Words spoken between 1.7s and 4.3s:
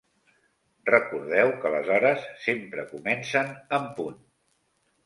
les hores sempre comencen en punt.